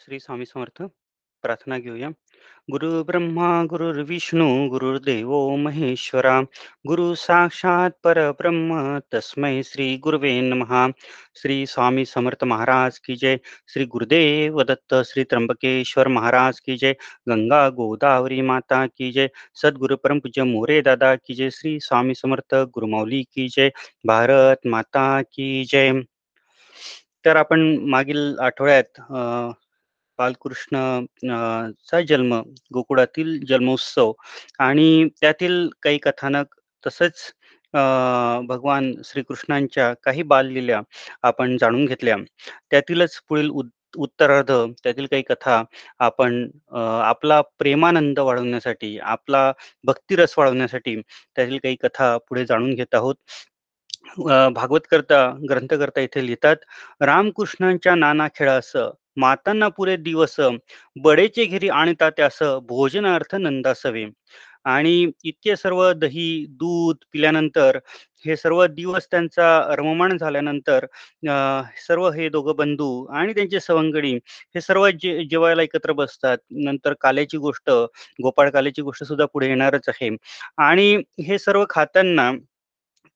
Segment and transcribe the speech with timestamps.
[0.00, 0.82] श्री स्वामी समर्थ।
[1.42, 2.10] प्रार्थना घेऊया।
[2.70, 6.42] गुरु ब्रह्मा गुरुर्विष्णू गुरुर्देवो महेश्वरा,
[6.86, 10.92] गुरु साक्षात परब्रह्म, तस्मै श्री गुरुवे नमः।
[11.36, 16.92] श्री स्वामी समर्थ महाराज की जय। श्री गुरुदेव दत्त, श्री त्र्यंबकेश्वर महाराज की जय।
[17.28, 22.54] गंगा गोदावरी माता की जय। सदगुरु परम पूज्य मोरे दादा की जय। श्री स्वामी समर्थ
[22.54, 23.72] गुरुमाऊली की जय।
[24.06, 26.02] भारत माता की जय।
[27.24, 28.92] तर आपण मागील आठवड्यात
[30.18, 30.76] बालकृष्ण
[31.88, 32.34] चा जन्म
[32.74, 34.12] गोकुळातील जन्मोत्सव
[34.60, 36.54] आणि त्यातील काही कथानक
[36.84, 37.30] तसंच
[38.48, 40.80] भगवान श्रीकृष्णांच्या काही बाललील्या
[41.22, 42.16] आपण जाणून घेतल्या.
[42.70, 43.50] त्यातीलच पुढील
[43.96, 44.50] उत्तरार्ध
[44.84, 45.62] त्यातील काही कथा
[46.00, 49.50] आपण आपला प्रेमानंद वाढवण्यासाठी आपला
[49.84, 53.14] भक्तिरस वाढवण्यासाठी त्यातील काही कथा पुढे जाणून घेत आहोत.
[54.54, 55.18] भागवत करता
[55.50, 56.56] ग्रंथकर्ता इथे लिहितात
[57.00, 58.72] रामकृष्णांच्या नाना खेळास
[59.18, 60.36] मातांना पुरे दिवस
[60.96, 62.38] बडेचे घरी आणता त्यास
[62.68, 64.06] भोजनार्थ नंदासवे.
[64.66, 66.24] आणि इतके सर्व दही
[66.60, 67.78] दूध पिल्यानंतर
[68.24, 69.46] हे सर्व दिवस त्यांचा
[69.78, 70.86] रममाण झाल्यानंतर
[71.86, 72.88] सर्व हे दोघं बंधू
[73.18, 74.12] आणि त्यांचे सवंगडी
[74.54, 76.38] हे सर्व जे जेवायला एकत्र बसतात.
[76.64, 77.70] नंतर काल्याची गोष्ट
[78.18, 80.10] गोपाळ काल्याची गोष्ट सुद्धा पुढे येणारच आहे.
[80.58, 82.30] आणि हे सर्व खाताना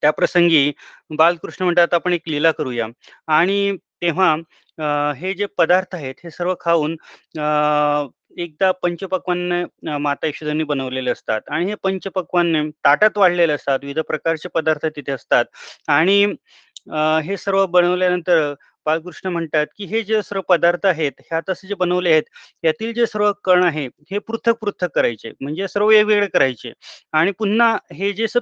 [0.03, 0.71] त्या प्रसंगी
[1.19, 2.87] बालकृष्ण म्हणतात आपण एक लीला करूया.
[3.29, 4.35] आणि तेव्हा
[5.17, 6.97] हे जे पदार्थ आहेत हे सर्व खाऊन
[7.39, 8.07] अ,
[8.39, 9.65] एकदा पंचपक्वान्न
[10.01, 11.41] माता यशोदांनी बनवलेले असतात.
[11.51, 13.79] आणि हे पंचपक्वान्न ताटात वाढलेले असतात.
[13.83, 15.45] विविध प्रकारचे पदार्थ तिथे असतात.
[15.89, 16.25] आणि
[17.25, 18.53] हे सर्व बनवल्यानंतर
[18.87, 22.23] बाळकृष्ण म्हणतात की हे जे सर्व पदार्थ आहेत हे आता असे जे बनवले आहेत
[22.65, 26.73] यातील जे सर्व कण आहे हे पृथक पृथक करायचे म्हणजे सर्व वेगवेगळे करायचे.
[27.13, 28.37] आणि पुन्हा हे जे स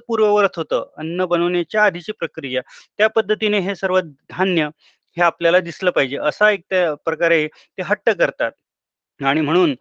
[0.57, 2.61] होतं अन्न बनवण्याच्या आधीची प्रक्रिया
[2.97, 4.69] त्या पद्धतीने हे सर्व धान्य
[5.17, 6.17] हे आपल्याला दिसलं पाहिजे.
[6.19, 8.51] असा एक त्या प्रकारे ते हट्ट करतात.
[9.21, 9.75] आणि म्हणून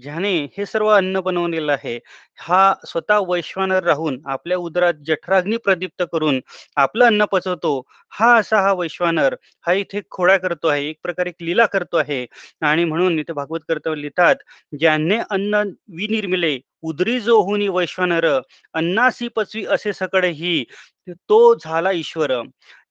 [0.00, 1.98] ज्याने हे सर्व अन्न बनवलेलं आहे
[2.38, 6.40] हा स्वतः वैश्वानर राहून आपल्या उदरात जठराग्नी प्रदीप्त करून
[6.76, 7.78] आपलं अन्न पचवतो
[8.12, 12.24] हा असा हा वैश्वानर हा इथे खोडा करतो आहे एक प्रकारे एक लीला करतो आहे.
[12.62, 14.36] आणि म्हणून इथे भागवत कर्तव्य लिहितात
[14.80, 15.62] ज्याने अन्न
[15.96, 18.26] विनिर्मिले उदरी जो हुनी वैश्वानर
[18.74, 20.64] अन्नासी पचवी असे सकळ ही
[21.08, 22.32] तो झाला ईश्वर.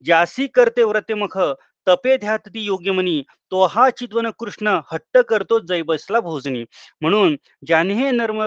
[0.05, 1.37] ज्यासी करते व्रतेमुख
[1.87, 3.21] तपे ध्यात ती योग्य म्हणी
[3.51, 6.63] तो हा चितवन कृष्ण हट्ट करतो जै बसला भोजनी.
[7.01, 7.35] म्हणून
[7.67, 8.41] ज्याने हे नर्म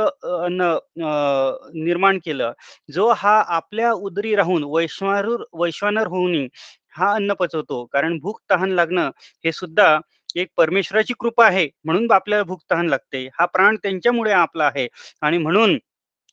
[1.84, 2.52] निर्माण केलं
[2.88, 6.46] जो हा आपल्या उदरी राहून वैश्वानर वैश्वानर होऊन
[6.96, 7.84] हा अन्न पचवतो.
[7.92, 9.10] कारण भूक तहान लागणं
[9.44, 9.98] हे सुद्धा
[10.36, 11.68] एक परमेश्वराची कृपा आहे.
[11.84, 13.26] म्हणून आपल्याला भूक तहान लागते.
[13.38, 14.86] हा प्राण त्यांच्यामुळे आपला आहे.
[15.22, 15.76] आणि म्हणून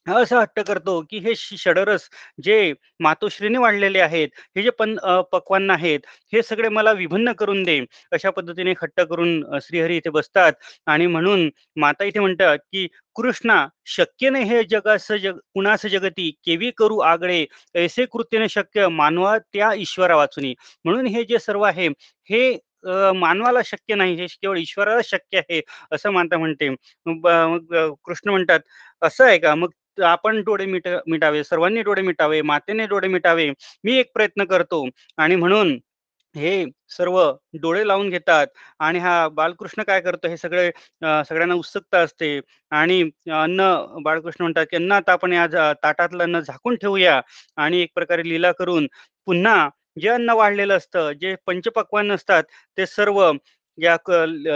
[0.08, 2.08] असं हट्ट करतो की हे षडरस
[2.44, 2.56] जे
[3.04, 6.00] मातोश्रीने वाढलेले आहेत हे जे पण पक्वान पक्वान्न आहेत
[6.34, 7.80] हे सगळे मला विभिन्न करून दे
[8.14, 10.54] अशा पद्धतीने हट्ट करून श्रीहरी इथे बसतात.
[10.88, 11.50] आणि म्हणून
[11.82, 17.46] माता इथे म्हणतात की कृष्णा शक्य नाही हे जगास जग कुणास जगती केवी करू आगळे
[17.76, 20.54] ऐसे कृत्यने शक्य मानवा त्या ईश्वरा वाचून.
[20.86, 21.88] म्हणून हे जे सर्व आहे
[22.30, 22.52] हे
[23.16, 26.70] मानवाला शक्य नाही हे केवळ ईश्वराला शक्य आहे असं माता म्हणते.
[28.06, 28.60] कृष्ण म्हणतात
[29.02, 29.54] असं आहे का?
[29.56, 29.70] मग
[30.02, 33.50] आपण डोळे मिट मिटावे सर्वांनी डोळे मिटावे मातेने डोळे मिटावे
[33.84, 34.86] मी एक प्रयत्न करतो.
[35.18, 35.78] आणि म्हणून
[36.36, 37.18] हे सर्व
[37.62, 38.48] डोळे लावून घेतात.
[38.80, 40.70] आणि हा बालकृष्ण काय करतो हे सगळे
[41.30, 42.40] सगळ्यांना उत्सुकता असते.
[42.72, 43.02] आणि
[43.34, 43.62] अन्न
[44.04, 45.48] बाळकृष्ण म्हणतात की अन्न आता आपण या
[45.84, 47.20] ताटातलं अन्न झाकून ठेवूया.
[47.58, 48.88] आणि एक प्रकारे लीला करून
[49.28, 49.70] पुन्हा
[50.02, 52.44] जे अन्न वाढलेलं असतं जे पंचपक्वान असतात
[52.78, 53.22] ते सर्व
[53.78, 53.96] या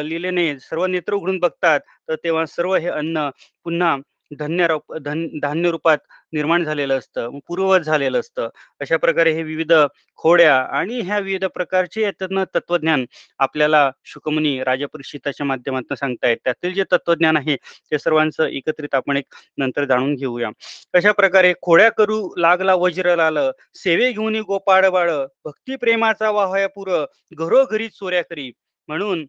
[0.03, 1.79] लिलेने सर्व नेत्र उघडून बघतात.
[2.09, 3.29] तर तेव्हा सर्व हे अन्न
[3.65, 3.95] पुन्हा
[4.39, 5.97] धन्य रूप धन धान्य रूपात
[6.33, 8.47] निर्माण झालेलं असतं पूर्ववत झालेलं असतं.
[8.81, 9.73] अशा प्रकारे हे विविध
[10.19, 12.11] खोड्या आणि ह्या विविध प्रकारचे
[12.55, 13.05] तत्वज्ञान
[13.39, 17.55] आपल्याला शुकमुनी राजपरिषिताच्या माध्यमातून सांगतायत त्यातील जे तत्वज्ञान आहे
[17.91, 20.49] ते सर्वांचं एकत्रित आपण एक नंतर जाणून घेऊया.
[20.93, 23.37] अशा प्रकारे खोड्या करू लागला वज्र लाल
[23.75, 25.11] सेवे घेऊन गोपाळ बाळ
[25.45, 26.89] भक्ती प्रेमाचा वाहया पुर
[27.37, 28.51] घरोघरी चोऱ्या करी.
[28.89, 29.25] म्हणून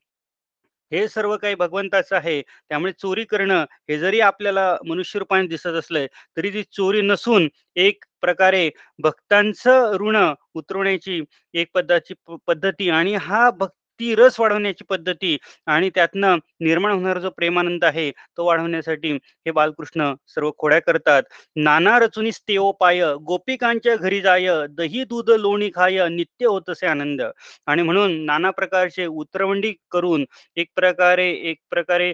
[0.93, 2.41] हे सर्व काही भगवंताचं आहे.
[2.71, 6.07] त्यामुळे चोरी करणं हे जरी आपल्याला मनुष्यरूपाने दिसत असलंय
[6.37, 7.49] तरी ती चोरी नसून
[7.79, 8.69] एक प्रकारे
[8.99, 10.17] भक्तांचं ऋण
[10.55, 11.21] उतरवण्याची
[11.55, 12.15] एक पद्धती
[12.47, 18.11] पद्धती आणि हा भक्त ती रस वाढवण्याची पद्धती आणि त्यातनं निर्माण होणारा जो प्रेमानंद आहे
[18.37, 21.23] तो वाढवण्यासाठी हे बालकृष्ण सर्व खोड्या करतात.
[21.57, 27.23] नाना रचुनीस तेओ पाय गोपिकांच्या घरी जाय दही दूध लोणी खाय नित्य होत असे आनंद.
[27.67, 30.25] आणि म्हणून नाना प्रकारचे उतरवंडी करून
[30.57, 32.13] एक प्रकारे एक प्रकारे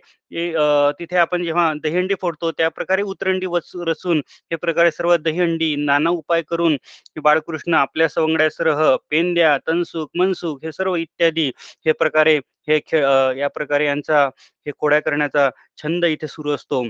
[0.98, 4.18] तिथे आपण जेव्हा दहीहंडी फोडतो त्या प्रकारे उतरंडी रसून रचून
[4.50, 6.76] हे प्रकारे सर्व दहीहंडी नाना उपाय करून
[7.22, 11.50] बाळकृष्ण आपल्या सवंगड्यासह पेंद्या तनसुख मनसुख हे सर्व इत्यादी
[11.86, 12.36] हे प्रकारे
[12.68, 13.04] हे खेळ
[13.36, 14.24] या प्रकारे यांचा
[14.66, 15.48] हे खोड्या करण्याचा
[15.82, 16.82] छंद इथे सुरू असतो.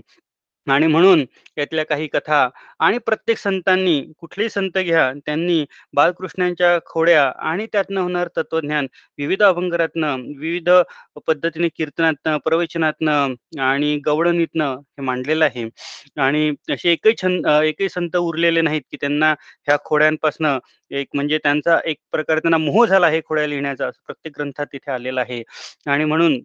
[0.67, 1.25] आणि म्हणून
[1.56, 2.49] यातल्या काही कथा
[2.81, 5.64] आणि प्रत्येक संतांनी कुठलेही संत घ्या त्यांनी
[5.94, 8.87] बालकृष्णांच्या खोड्या आणि त्यातनं होणार तत्वज्ञान
[9.19, 10.69] विविध अभंगरातनं विविध
[11.26, 15.64] पद्धतीने कीर्तनातनं प्रवचनातनं आणि गवळणीतनं हे मांडलेलं आहे.
[16.19, 19.31] आणि असे एकही छंद एकही संत उरलेले नाहीत की त्यांना
[19.67, 20.58] ह्या खोड्यांपासनं
[20.91, 25.20] एक म्हणजे त्यांचा एक प्रकारे त्यांना मोह झाला आहे खोड्या लिहिण्याचा प्रत्येक ग्रंथात तिथे आलेला
[25.20, 25.43] आहे.
[25.87, 26.38] आणि म्हणून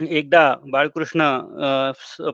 [0.00, 1.22] एकदा बाळकृष्ण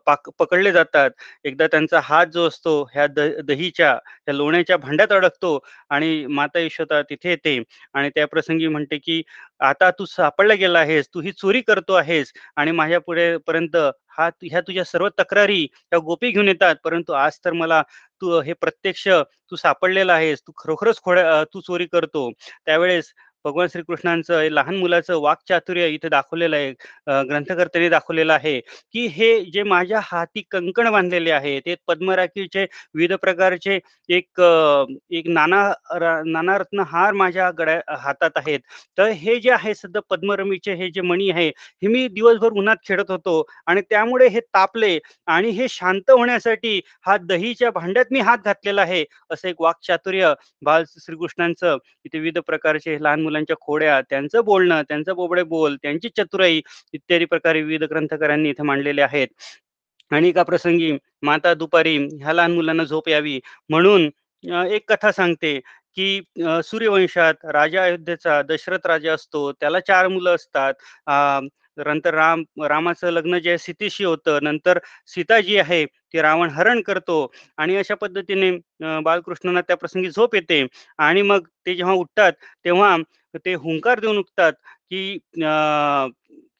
[0.07, 1.11] पाक पकडले जातात.
[1.45, 3.95] एकदा त्यांचा हात जो असतो ह्या द दहीच्या
[4.27, 5.59] त्या लोण्याच्या भांड्यात अडकतो
[5.91, 7.59] आणि माता यशोदा तिथे येते
[7.95, 9.23] आणि त्या प्रसंगी म्हणते की
[9.63, 13.77] आता तू सापडला गेला आहेस तू ही चोरी करतो आहेस आणि माझ्या पुढे पर्यंत
[14.19, 16.75] हा ह्या तुझ्या सर्व तक्रारी त्या गोपी घेऊन येतात.
[16.85, 17.83] परंतु आज तर मला
[18.23, 19.09] तू हे प्रत्यक्ष
[19.51, 22.31] तू सापडलेला आहेस तू खरोखरच खोड्या तू चोरी करतो.
[22.67, 23.13] त्यावेळेस
[23.45, 26.71] भगवान श्रीकृष्णांचं लहान मुलाचं वाक्चातुर्य इथे दाखवलेलं आहे
[27.25, 28.59] ग्रंथकर्त्यांनी दाखवलेलं आहे
[28.95, 34.41] की हे जे माझ्या हाती कंकण बांधलेले आहे ते पद्मराखीचे विविध प्रकारचे एक
[35.11, 35.63] एक नाना
[36.27, 38.61] नाना रत्न हार माझ्या गड्या हातात आहेत.
[38.99, 43.11] तर हे जे आहे सध्या पद्मरमीचे हे जे मणी आहे हे मी दिवसभर उन्हात खेळत
[43.11, 44.99] होतो आणि त्यामुळे हे तापले
[45.29, 50.33] आणि हे शांत होण्यासाठी हा दहीच्या भांड्यात मी हात घातलेला आहे असं एक वाक्चातुर्य
[50.63, 56.09] बाल श्रीकृष्णांचं इथे विविध प्रकारचे लहान मुलं मुलांच्या खोड्या त्यांचं बोलणं त्यांचं बोबडे बोल त्यांची
[56.17, 56.61] चतुराई
[56.95, 59.29] इत्यादी प्रकारे विविध ग्रंथकारांनी इथे मांडलेले आहेत.
[60.11, 60.93] आणि एका प्रसंगी
[61.23, 63.39] माता दुपारी ह्या लहान मुलांना झोप यावी
[63.71, 64.09] म्हणून
[64.67, 65.59] एक कथा सांगते
[65.97, 66.21] की
[66.65, 70.75] सूर्यवंशात राजा अयोध्येचा दशरथ राजा असतो त्याला चार मुलं असतात.
[71.79, 74.39] नंतर राम रामाचं लग्न जे आहे सीतेशी होतं.
[74.43, 74.79] नंतर
[75.09, 77.17] सीता जी आहे ती रावण हरण करतो
[77.59, 78.51] आणि अशा पद्धतीने
[79.03, 80.65] बालकृष्णांना त्या प्रसंगी झोप येते.
[80.99, 82.33] आणि मग ते जेव्हा उठतात
[82.65, 82.97] तेव्हा
[83.45, 84.53] ते हुंकार देऊन उठतात
[84.91, 85.19] की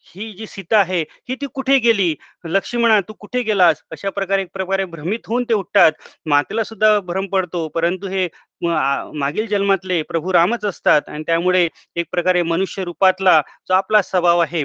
[0.07, 2.15] ही जी सीता आहे ही ती कुठे गेली?
[2.47, 3.83] लक्ष्मणा तू कुठे गेलास?
[3.93, 5.93] अशा प्रकारे एक प्रकारे भ्रमित होऊन ते उठतात.
[6.27, 8.29] मातेला सुद्धा भ्रम पडतो परंतु हे
[8.63, 14.65] मागील जन्मातले प्रभू रामच असतात आणि त्यामुळे एक प्रकारे मनुष्य रूपातला जो आपला स्वभाव आहे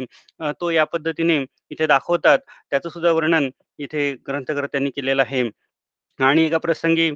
[0.61, 2.39] तो या पद्धतीने इथे दाखवतात.
[2.71, 3.49] त्याचं सुद्धा वर्णन
[3.79, 5.49] इथे ग्रंथकर्त्यांनी केलेलं आहे.
[6.19, 7.09] आणि एका प्रसंगी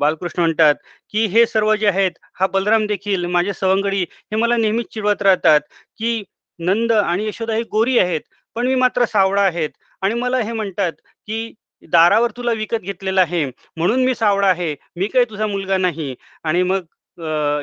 [0.00, 0.74] बालकृष्ण म्हणतात
[1.14, 5.60] की हे सर्व जे आहेत हा बलराम देखील माझे सवंगडी हे मला नेहमीच चिडवत राहतात
[5.98, 6.22] की
[6.58, 8.20] नंद आणि यशोदा ही गोरी आहेत
[8.56, 9.70] पण मी मात्र सावळा आहेत.
[10.02, 10.92] आणि मला हे म्हणतात
[11.28, 11.52] की
[11.92, 13.44] दारावर तुला विकत घेतलेला आहे
[13.76, 16.14] म्हणून मी सावळा आहे मी काही तुझा मुलगा नाही.
[16.44, 16.84] आणि मग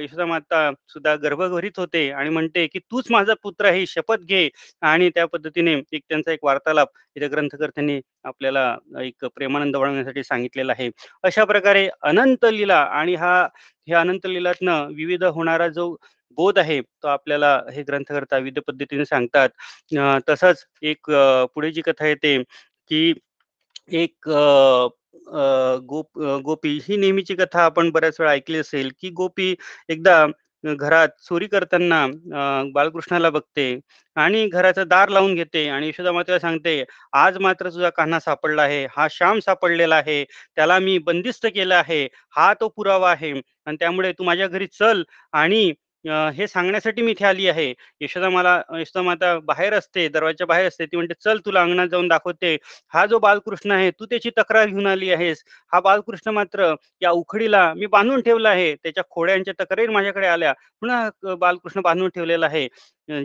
[0.02, 4.48] यशोदा माता सुद्धा गर्भघरीत होते आणि म्हणते की तूच माझा पुत्र आहे शपथ घे.
[4.82, 10.90] आणि त्या पद्धतीने एक त्यांचा एक वार्तालाप इथे ग्रंथकर्त्यांनी आपल्याला एक प्रेमानंद वाढवण्यासाठी सांगितलेला आहे.
[11.24, 13.36] अशा प्रकारे अनंत लीला आणि हा
[13.88, 15.96] ह्या अनंत लिलातनं विविध होणारा जो
[16.38, 19.50] बोध आहे तो आपल्याला हे ग्रंथकर्ता विविध पद्धतीने सांगतात
[20.28, 21.12] तसंच एक
[21.56, 22.38] पुढे जी कथा येते
[22.92, 23.14] की
[23.94, 24.30] एक
[25.86, 29.56] गोप गोपी ही नेहमीची कथा आपण बऱ्याच वेळा ऐकली असेल की गोपी
[29.90, 30.26] एकदा
[30.64, 32.06] घरात चोरी करताना
[32.74, 33.66] बालकृष्णाला बघते
[34.18, 38.86] आणि घराचं दार लावून घेते आणि यशोदा मातेला सांगते आज मात्र तुझा कान्हा सापडला आहे
[38.92, 40.24] हा श्याम सापडलेला आहे
[40.56, 42.04] त्याला मी बंदिस्त केलं आहे
[42.36, 45.04] हा तो पुरावा आहे आणि त्यामुळे तू माझ्या घरी चल
[45.34, 45.72] आणि
[46.06, 47.74] हे सांगण्यासाठी मी इथे आली आहे.
[48.02, 50.86] यशोदा मला यशोदा माता बाहेर असते दरवाजा बाहेर असते.
[50.86, 52.56] ती म्हणते चल तुला अंगणात जाऊन दाखवते.
[52.94, 55.44] हा जो बालकृष्ण आहे तू त्याची तक्रार घेऊन आली आहेस.
[55.74, 58.74] हा बालकृष्ण मात्र या उखडीला मी बांधून ठेवला आहे.
[58.76, 60.54] त्याच्या खोड्यांच्या तक्रारी माझ्याकडे आल्या.
[60.82, 62.68] पुन्हा बालकृष्ण बांधून ठेवलेला आहे.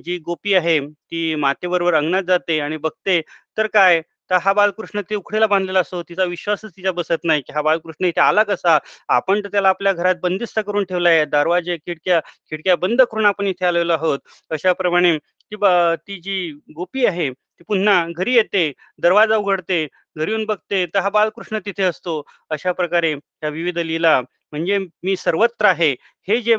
[0.04, 3.20] जी गोपी आहे ती मातेबरोबर अंगणात जाते आणि बघते
[3.58, 4.00] तर काय?
[4.30, 6.02] तर हा बालकृष्ण ते उखडेला बांधलेला असतो.
[6.02, 8.78] तिचा विश्वासच तिच्या बसत नाही की हा बालकृष्ण इथे आला कसा?
[9.10, 12.20] आपण तर त्याला आपल्या घरात बंदिस्त करून ठेवलाय दरवाजे खिडक्या
[12.52, 14.18] खिडक्या बंद करून आपण इथे आलेलो आहोत.
[14.50, 15.16] अशाप्रमाणे
[15.52, 15.56] ती
[15.98, 18.70] ती जी गोपी आहे ती पुन्हा घरी येते
[19.02, 20.84] दरवाजा उघडते घरी येऊन बघते.
[20.86, 22.22] तर हा बालकृष्ण तिथे असतो.
[22.50, 24.20] अशा प्रकारे या विविध लीला
[24.52, 25.90] म्हणजे मी सर्वत्र आहे.
[26.28, 26.54] हे जे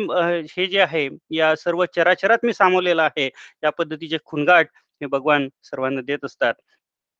[0.51, 3.29] हे जे आहे या सर्व चराचरात मी सामावलेलं आहे.
[3.63, 4.67] या पद्धतीचे खुणगाट
[5.01, 6.53] हे भगवान सर्वांना देत असतात.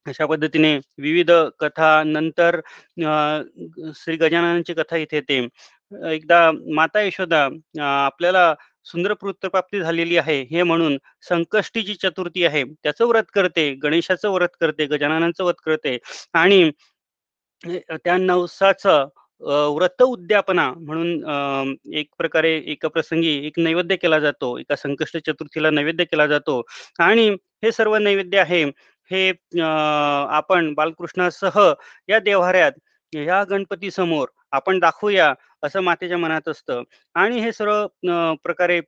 [0.08, 2.60] अशा पद्धतीने विविध कथा नंतर
[3.96, 5.38] श्री गजाननांची कथा इथे येते.
[6.14, 6.40] एकदा
[6.76, 7.48] माता यशोदा
[7.82, 8.54] आपल्याला
[8.86, 10.98] सुंदर प्राप्ती झालेली आहे हे म्हणून
[11.30, 12.64] संकष्टी जी चतुर्थी आहे.
[12.84, 15.98] त्याचं व्रत करते गणेशाचं व्रत करते गजाननांचं व्रत करते
[16.34, 16.70] आणि
[17.64, 19.08] त्या नवसाचं
[19.76, 24.58] व्रत उद्यापना म्हणून एक प्रकारे एका प्रसंगी एक नैवेद्य केला जातो.
[24.60, 26.62] एका संकष्ट चतुर्थीला नैवेद्य केला जातो.
[27.00, 27.30] आणि
[27.64, 28.64] हे सर्व नैवेद्य आहे.
[29.12, 31.60] हे आपण बालकृष्णासह
[32.10, 32.72] या देवाऱ्यात
[33.14, 35.34] या गणपती समोर आपण दाखवूया
[35.64, 36.84] असं मातेच्या मनात असतं.
[37.16, 37.86] आणि हे सर्व
[38.44, 38.80] प्रकारे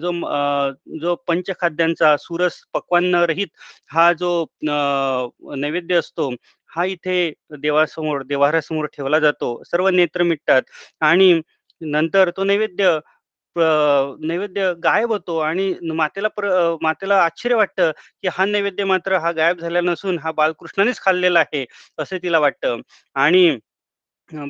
[0.00, 0.12] जो
[1.00, 3.48] जो पंचखाद्यांचा सुरस पक्वान्न रहित
[3.90, 4.44] हा जो
[5.56, 6.30] नैवेद्य असतो
[6.70, 9.62] हा इथे देवासमोर देवाऱ्यासमोर ठेवला जातो.
[9.66, 10.62] सर्व नेत्र मिटतात
[11.02, 11.40] आणि
[11.80, 12.98] नंतर तो नैवेद्य
[13.56, 16.48] नैवेद्य गायब होतो आणि मातेला प्र
[16.82, 17.90] मातेला आश्चर्य वाटतं,
[18.22, 21.64] की हा नैवेद्य मात्र हा गायब झाला नसून हा बालकृष्णानेच खाल्लेला आहे,
[21.98, 22.80] असं तिला वाटतं.
[23.16, 23.58] आणि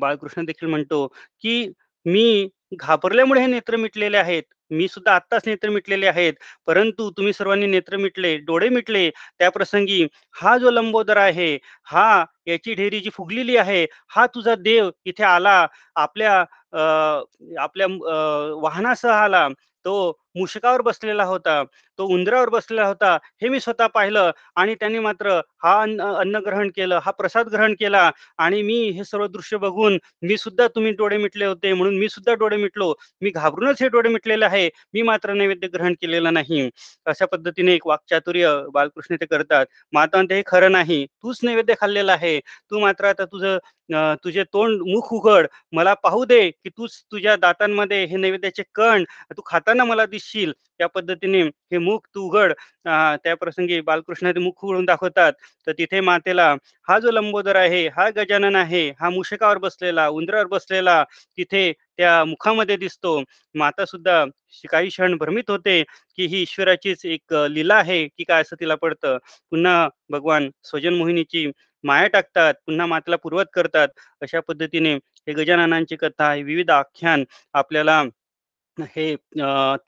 [0.00, 1.06] बाळकृष्ण देखील म्हणतो,
[1.44, 1.66] की
[2.06, 4.42] "मी घाबरल्यामुळे हे नेत्र मिटलेले आहेत.
[4.70, 6.34] मी सुद्धा आत्ताच नेत्र मिटलेले आहेत.
[6.66, 9.08] परंतु तुम्ही सर्वांनी नेत्र मिटले, डोळे मिटले,
[9.38, 10.02] त्याप्रसंगी
[10.36, 11.54] हा जो लंबोदर आहे,
[11.86, 15.66] हा याची ढेरी जी फुगलेली आहे, हा तुझा देव इथे आला.
[15.96, 16.44] आपल्या
[17.58, 18.14] आपल्या अ,
[18.62, 19.48] वाहनासह आला.
[19.84, 19.94] तो
[20.34, 21.62] मूषकावर बसलेला होता.
[21.98, 23.12] तो उंदरावर बसलेला होता.
[23.42, 27.74] हे मी स्वतः पाहिलं आणि त्यांनी मात्र हा अन्न अन्न ग्रहण केलं, हा प्रसाद ग्रहण
[27.80, 32.08] केला आणि मी हे सर्व दृश्य बघून मी सुद्धा तुम्ही डोळे मिटले होते म्हणून मी
[32.08, 32.92] सुद्धा डोळे मिटलो.
[33.22, 34.68] मी घाबरूनच हे डोळे मिटलेले आहे.
[34.94, 36.68] मी मात्र नैवेद्य ग्रहण केलेलं नाही.
[37.06, 39.66] अशा पद्धतीने एक वाक्चातुर्य बालकृष्ण ते करतात.
[39.92, 41.04] माता ते "हे खरं नाही.
[41.22, 42.38] तूच नैवेद्य खाल्लेला आहे.
[42.70, 43.58] तू मात्र आता तुझं
[44.24, 45.46] तुझे तोंड मुख उघड.
[45.72, 49.04] मला पाहू दे, की तूच तुझ्या दातांमध्ये हे नैवेद्याचे कण
[49.36, 51.40] तू खाताना मला दिसशील." त्या पद्धतीने
[51.72, 52.52] हे मुख तू उघड.
[53.24, 55.32] त्या प्रसंगी बालकृष्ण ते मुख उघडून दाखवतात.
[55.66, 56.48] तर तिथे मातेला
[56.88, 61.02] हा जो लंबोदर आहे, हा गजानन आहे, हा मुषकावर बसलेला, उंदरावर बसलेला
[61.38, 63.20] तिथे त्या मुखामध्ये दिसतो.
[63.54, 64.24] माता सुद्धा
[64.70, 65.82] काही क्षण भ्रमित होते,
[66.16, 69.16] की ही ईश्वराचीच एक लीला आहे, की काय असं तिला पडतं.
[69.50, 71.50] पुन्हा भगवान स्वजन मोहिनीची
[71.84, 73.88] माया टाकतात, पुन्हा मातेला पूर्वत करतात.
[74.22, 78.02] अशा पद्धतीने हे गजाननांची कथा, हे विविध आख्यान आपल्याला
[78.78, 79.14] हे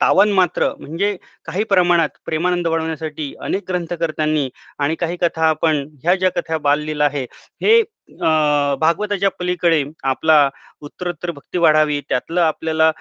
[0.01, 1.15] तावन मात्र म्हणजे
[1.45, 7.23] काही प्रमाणात प्रेमानंद वाढवण्यासाठी अनेक ग्रंथकर्त्यांनी आणि काही कथा आपण ह्या ज्या कथा बाललीला आहे
[7.61, 10.49] हे भागवताच्या पलीकडे आपला
[10.81, 12.91] उत्तरोत्तर भक्ती वाढावी त्यातलं आपल्याला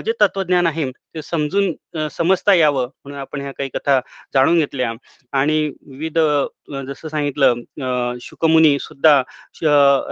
[0.00, 3.98] जे तत्वज्ञान आहे ते समजून समजता यावं म्हणून आपण ह्या काही कथा
[4.34, 4.92] जाणून घेतल्या
[5.32, 6.18] आणि विविध
[6.88, 9.20] जसं सांगितलं शुकमुनी सुद्धा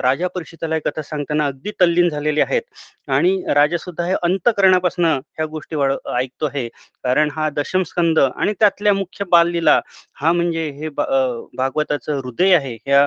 [0.03, 2.63] राजा परिषदेला ही कथा सांगताना अगदी तल्लीन झालेले आहेत
[3.09, 6.69] आणि राजा सुद्धा हे अंतकरणापासून ह्या गोष्टी वाढ ऐकतो आहे.
[7.05, 9.81] कारण हा दशम स्कंद आणि त्यातल्या मुख्य बाललीला
[10.17, 12.77] हा म्हणजे हे भागवताचं हृदय आहे.
[12.87, 13.07] ह्या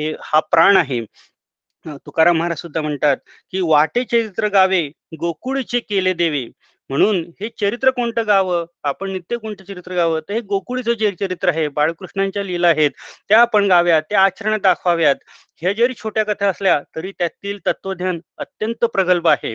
[0.00, 1.00] हे हा प्राण आहे.
[2.06, 3.16] तुकाराम महाराज सुद्धा म्हणतात,
[3.52, 4.82] की "वाटे चरित्र गावे,
[5.20, 6.44] गोकुळचे केले देवे."
[6.90, 8.64] म्हणून हे चरित्र कोणतं गावं?
[8.84, 10.20] आपण नित्य कोणतं चरित्र गावं?
[10.20, 12.90] तर हे गोकुळीचं जे चरित्र आहे, बाळकृष्णांच्या लीला आहेत,
[13.28, 15.16] त्या आपण गाव्यात, त्या आचरणात दाखवाव्यात.
[15.62, 19.54] ह्या जरी छोट्या कथा असल्या, तरी त्यातील तत्वज्ञान अत्यंत प्रगल्भ आहे.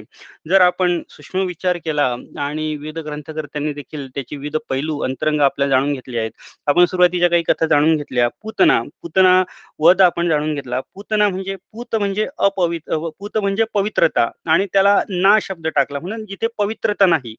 [0.49, 2.05] जर आपण सूक्ष्म विचार केला
[2.39, 6.31] आणि विविध ग्रंथकर्त्यांनी देखील त्याचे विविध पैलू, अंतरंग आपल्या जाणून घेतले आहेत.
[6.67, 8.27] आपण सुरुवातीच्या काही कथा जाणून घेतल्या.
[8.43, 9.43] पूतना, पूतना
[9.79, 10.79] वध आपण जाणून घेतला.
[10.95, 16.47] पूतना म्हणजे पूत म्हणजे अपवित्र पूत म्हणजे पवित्रता आणि त्याला ना शब्द टाकला म्हणून जिथे
[16.57, 17.35] पवित्रता नाही.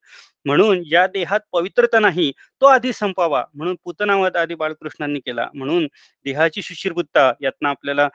[0.47, 2.31] म्हणून ज्या देहात पवित्रता नाही,
[2.63, 3.43] तो आधी संपावा.
[3.55, 5.47] म्हणून पूतनावध आधी बाळकृष्णांनी केला.
[5.55, 5.87] म्हणून
[6.27, 8.09] देहाची शुचिर्भुतता यातनं आपल्याला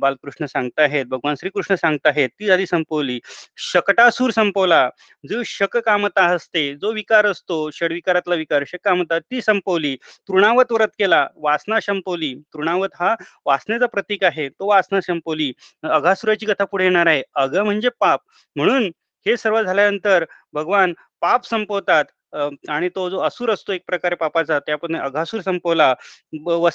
[0.00, 3.20] बालकृष्ण सांगताहेत, भगवान श्रीकृष्ण सांगताहेत, ती आधी संपवली.
[3.56, 4.90] शकटासूर संपवला.
[5.28, 9.96] जो शक कामता असते, जो विकार असतो, षडविकारातला विकार शककामता ती संपवली.
[10.28, 12.34] तृणावत व्रत केला, वासना संपवली.
[12.34, 13.14] तृणावत हा
[13.46, 14.48] वासनेचा प्रतीक आहे.
[14.48, 15.52] तो वासना संपवली.
[15.82, 17.22] अघासुराची कथा पुढे येणार आहे.
[17.34, 18.20] अघ म्हणजे पाप.
[18.56, 18.90] म्हणून
[19.26, 24.98] हे सर्व झाल्यानंतर भगवान पाप संपवतात आणि तो जो असुर असतो एक प्रकारे पापाचा, त्यापणे
[24.98, 25.92] अघासुर संपवला.
[26.34, 26.68] ब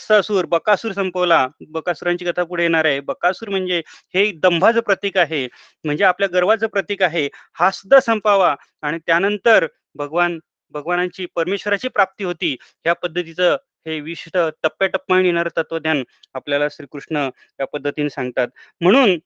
[0.49, 1.47] बकासूर संपवला.
[1.69, 2.99] बकासुरांची कथा पुढे येणार आहे.
[3.01, 3.81] बकासूर म्हणजे
[4.15, 5.47] हे दंभाचं प्रतीक आहे.
[5.85, 7.27] म्हणजे आपल्या गर्वाचं प्रतीक आहे.
[7.53, 10.39] हा सुद्धा संपावा आणि त्यानंतर भगवान
[10.73, 12.55] भगवानांची परमेश्वराची प्राप्ती होती.
[12.85, 13.55] ह्या पद्धतीचं
[13.87, 16.03] हे विशिष्ट टप्प्याटप्प्याने येणारं तत्वज्ञान
[16.35, 17.17] आपल्याला श्रीकृष्ण
[17.59, 18.47] या पद्धतीने सांगतात.
[18.81, 19.17] म्हणून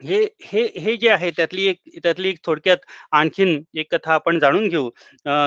[0.00, 2.78] हे हे हे जे आहे त्यातली एक त्यातली एक थोडक्यात
[3.12, 4.88] आणखीन एक कथा आपण जाणून घेऊ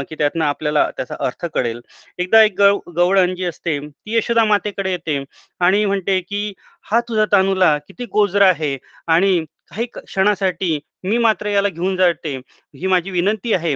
[0.09, 1.81] की त्यातनं आपल्याला त्याचा अर्थ कळेल.
[2.19, 5.17] एकदा एक गव गवळण जी असते ती यशोदा मातेकडे येते
[5.61, 6.53] आणि म्हणते, की
[6.85, 12.35] "हा तुझा तानूला किती गोजरा आहे आणि काही क्षणासाठी मी मात्र याला घेऊन जाते.
[12.73, 13.75] ही माझी विनंती आहे."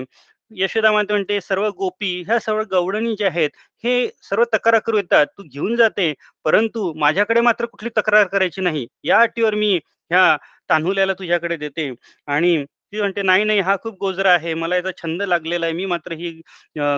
[0.52, 3.50] यशोदा माते म्हणते, "सर्व गोपी ह्या सर्व गवळणी ज्या आहेत,
[3.84, 5.26] हे सर्व तक्रार करू येतात.
[5.28, 6.14] तू घेऊन जाते,
[6.46, 8.86] परंतु माझ्याकडे मात्र कुठली तक्रार करायची नाही.
[9.04, 9.80] या अटीवर मी
[10.12, 10.36] ह्या
[10.70, 11.90] तान्हुल्याला तुझ्याकडे देते
[12.28, 14.54] आणि ती म्हणते, "नाही, नाही, हा खूप गोजरा आहे.
[14.56, 15.74] मला याचा छंद लागलेला आहे.
[15.76, 16.30] मी मात्र ही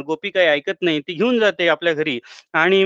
[0.03, 2.19] गोपी काही ऐकत नाही." ती घेऊन जाते आपल्या घरी
[2.55, 2.83] आणि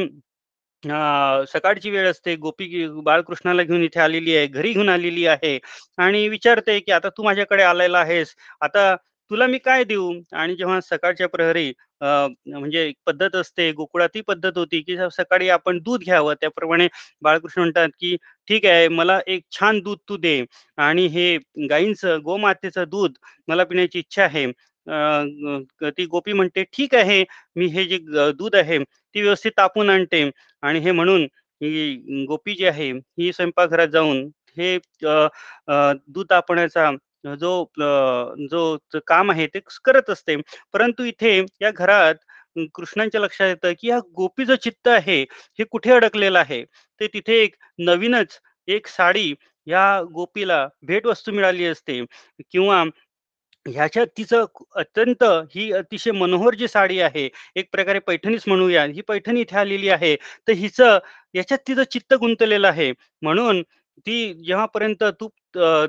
[1.47, 2.35] सकाळची वेळ असते.
[2.37, 5.57] गोपी बाळकृष्णाला घेऊन इथे आलेली आहे, घरी घेऊन आलेली आहे
[5.99, 8.35] आणि विचारते, की "आता तू माझ्याकडे आलेला आहेस.
[8.61, 8.95] आता
[9.31, 10.11] तुला मी काय देऊ?
[10.33, 15.77] आणि जेव्हा सकाळच्या प्रहरी म्हणजे एक पद्धत असते, गोकुळात ही पद्धत होती, की सकाळी आपण
[15.83, 16.33] दूध घ्यावं.
[16.41, 16.87] त्याप्रमाणे
[17.21, 18.15] बाळकृष्ण म्हणतात, की
[18.47, 20.43] "ठीक आहे, मला एक छान दूध तू दे
[20.79, 21.37] आणि हे
[21.69, 23.13] गायींचं गोमातेचं दूध
[23.47, 24.45] मला पिण्याची इच्छा आहे."
[25.89, 27.23] ती गोपी म्हणते, "ठीक आहे,
[27.55, 27.97] मी हे जे
[28.33, 30.29] दूध आहे, ती व्यवस्थित तापून आणते."
[30.63, 31.23] आणि हे म्हणून
[31.61, 34.23] ही गोपी जी आहे, ही स्वयंपाकघरात जाऊन
[34.57, 34.77] हे
[36.07, 36.89] दूध तापण्याचा
[37.23, 37.51] जो
[38.51, 40.35] जो काम आहे ते करत असते.
[40.73, 42.15] परंतु इथे या घरात
[42.75, 45.21] कृष्णांच्या लक्षात येतं, की या गोपीचं चित्त आहे,
[45.59, 46.63] हे कुठे अडकलेलं आहे.
[47.01, 49.33] ते तिथे एक नवीनच एक साडी
[49.67, 52.01] या गोपीला भेटवस्तू मिळाली असते
[52.51, 52.83] किंवा
[53.65, 54.45] ह्याच्यात तिचं
[54.77, 58.83] अत्यंत ही अतिशय मनोहर जी साडी आहे, एक प्रकारे पैठणीच म्हणूया.
[58.85, 60.15] ही पैठणी इथे आलेली आहे.
[60.47, 60.99] तर हिचं
[61.35, 62.91] याच्यात तिचं चित्त गुंतलेलं आहे.
[63.21, 63.63] म्हणून
[63.97, 65.31] ती जेव्हापर्यंत तूप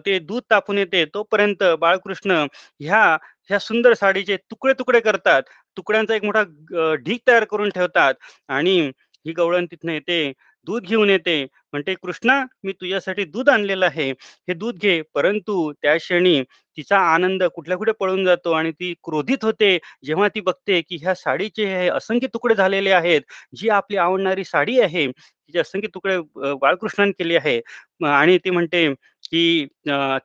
[0.07, 2.45] ते दूध तापून येते, तोपर्यंत बाळकृष्ण
[2.81, 3.03] ह्या
[3.51, 5.43] ह्या सुंदर साडीचे तुकडे-तुकडे करतात.
[5.77, 8.15] तुकड्यांचा एक मोठा ढीक ढीग तयार करून ठेवतात
[8.49, 8.79] आणि
[9.27, 10.33] ही गवळण तिथनं येते,
[10.67, 11.43] दूध घेऊन येते.
[11.73, 14.11] म्हणते, "कृष्णा, मी तुझ्यासाठी दूध आणलेलं आहे.
[14.11, 16.43] हे दूध घे." परंतु त्या क्षणी
[16.79, 21.15] तिचा आनंद कुठल्या कुठे पळून जातो आणि ती क्रोधित होते जेव्हा ती बघते की ह्या
[21.15, 23.21] साडीचे हे असंख्य तुकडे झालेले आहेत
[23.57, 26.19] जी आपली आवडणारी साडी आहे तिचे असंख्य तुकडे
[26.55, 27.61] बाळकृष्णाने केली आहे.
[28.05, 28.89] आणि ती म्हणते
[29.25, 29.67] की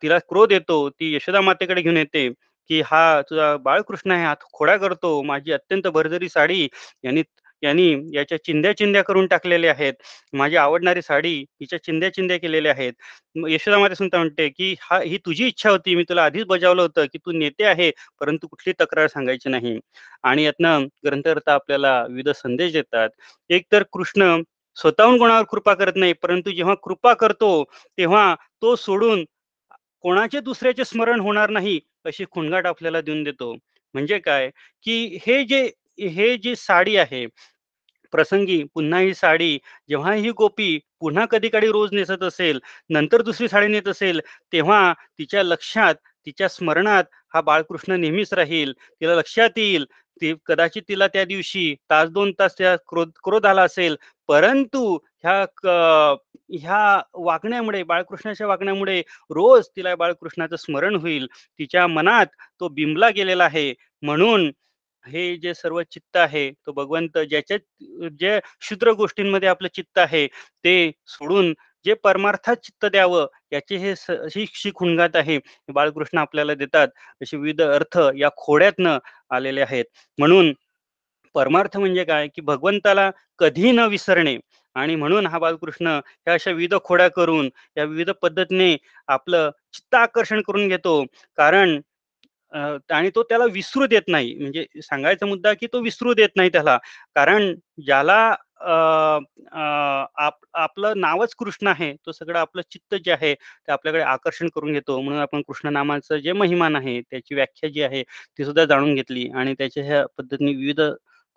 [0.02, 2.30] तिला क्रोध येतो ती यशोदा मातेकडे घेऊन येते
[2.70, 6.68] की हा तुझा बाळकृष्ण आहे हा खोडा करतो माझी अत्यंत भरजरी साडी
[7.04, 7.22] यांनी
[7.64, 9.94] यांनी याच्या चिंध्या चिंध्या करून टाकलेल्या आहेत
[10.34, 12.94] माझी आवडणारी साडी हिच्या चिंध्या चिंध्या केलेल्या आहेत
[13.48, 15.96] यशोदा माता सुद्धा म्हणते, की "हा ही तुझी इच्छा होती.
[15.96, 19.78] मी तुला आधीच बजावलं होतं, की तू नेते आहे, परंतु कुठली तक्रार सांगायची नाही."
[20.24, 23.10] आणि यातनं ग्रंथकर्ता आपल्याला विविध संदेश देतात.
[23.50, 24.42] एक तर कृष्ण
[24.78, 27.64] स्वतःहून कोणावर कृपा करत नाही, परंतु जेव्हा कृपा करतो,
[27.98, 29.24] तेव्हा तो सोडून
[30.04, 33.54] कोणाचे दुसऱ्याचे स्मरण होणार नाही, अशी खुणगाट आपल्याला देऊन देतो.
[33.96, 34.50] म्हणजे काय,
[34.86, 35.70] की हे जे
[36.00, 37.26] हे जी साडी आहे
[38.14, 39.58] प्रसंगी पुन्हा ही साडी
[39.90, 44.20] जेव्हा ही गोपी पुन्हा कधी-कधी रोज नेसत असेल, नंतर दुसरी साडी नेत असेल,
[44.54, 47.04] तेव्हा तिच्या लक्षात, तिच्या स्मरणात
[47.34, 48.74] हा बाळकृष्ण नेहमीच राहील.
[48.74, 49.86] तिला लक्षात येईल,
[50.22, 53.96] ती कदाचित तिला त्या दिवशी तास दोन तास त्या क्रोध क्रोध आला असेल,
[54.28, 55.68] परंतु ह्या क
[56.52, 61.28] ह्या वागण्यामुळे, बाळकृष्णाच्या वागण्यामुळे रोज तिला बाळकृष्णाचं स्मरण होईल.
[61.60, 62.26] तिच्या मनात
[62.60, 63.74] तो बिंबला गेलेला आहे.
[64.04, 64.52] म्हणून
[65.06, 67.60] हे जे सर्व चित्त आहे, तो भगवंत ज्याच्यात
[68.20, 71.54] जे क्षुद्र गोष्टींमध्ये आपलं चित्त आहे, ते सोडून
[71.86, 74.46] जे परमार्थात चित्त द्यावं, याची हे स अशी
[75.16, 75.38] आहे.
[75.70, 76.88] बाळकृष्ण आपल्याला देतात.
[77.22, 78.98] असे विविध अर्थ या खोड्यातनं
[79.32, 79.86] आलेले आहेत.
[80.18, 80.54] म्हणून
[81.36, 83.10] परमार्थ म्हणजे काय, की भगवंताला
[83.40, 84.38] कधी न विसरणे
[84.76, 88.76] आणि म्हणून हा बालकृष्ण ह्या अशा विविध खोड्या करून, या विविध पद्धतीने
[89.10, 91.04] आपलं चित्त आकर्षण करून घेतो.
[91.38, 91.80] कारण
[92.52, 94.34] आणि तो त्याला विसरू देत नाही.
[94.36, 96.78] म्हणजे सांगायचा मुद्दा, की तो विसरू देत नाही त्याला.
[97.16, 97.54] कारण
[97.86, 98.20] ज्याला
[98.62, 98.72] अ,
[100.18, 101.92] आप आपलं नावच कृष्ण आहे.
[102.06, 105.00] तो सगळं आपलं चित्त जे आहे, ते आपल्याकडे आकर्षण करून घेतो.
[105.02, 108.04] म्हणून आपण कृष्ण नामाचं जे महिमान आहे, त्याची व्याख्या जी आहे,
[108.40, 110.82] ती सुद्धा जाणून घेतली आणि त्याच्या ह्या पद्धतीने विविध